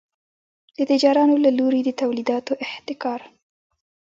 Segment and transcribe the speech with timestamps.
[0.77, 3.19] د تجارانو له لوري د تولیداتو احتکار.